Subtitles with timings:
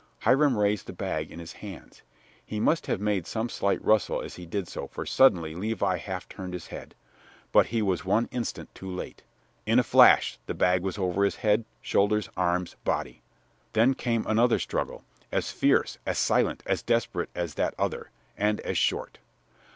[0.21, 2.01] Hiram raised the bag in his hands.
[2.43, 6.27] He must have made some slight rustle as he did so, for suddenly Levi half
[6.27, 6.95] turned his head.
[7.51, 9.21] But he was one instant too late.
[9.67, 13.21] In a flash the bag was over his head shoulders arms body.
[13.73, 18.79] Then came another struggle, as fierce, as silent, as desperate as that other and as
[18.79, 19.19] short.